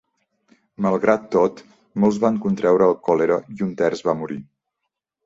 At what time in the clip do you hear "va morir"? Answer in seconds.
4.09-4.39